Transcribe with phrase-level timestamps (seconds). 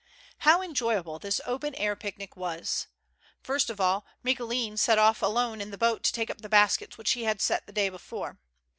[0.39, 2.87] How enjoyable this open air picnic was!
[3.43, 6.97] First of all Micoulin set off alone in the boat to take up the baskets
[6.97, 8.39] which he had set the day before.